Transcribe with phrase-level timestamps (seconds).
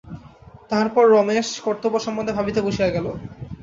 [0.69, 3.05] তাহার পরে রমেশ কর্তব্য সম্বন্ধে ভাবিতে বসিয়া গেল।